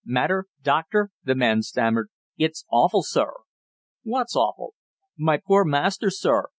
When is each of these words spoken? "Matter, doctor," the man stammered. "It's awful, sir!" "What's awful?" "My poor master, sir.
"Matter, 0.03 0.45
doctor," 0.63 1.11
the 1.23 1.35
man 1.35 1.61
stammered. 1.61 2.09
"It's 2.35 2.65
awful, 2.71 3.03
sir!" 3.03 3.33
"What's 4.01 4.35
awful?" 4.35 4.73
"My 5.15 5.37
poor 5.37 5.63
master, 5.63 6.09
sir. 6.09 6.47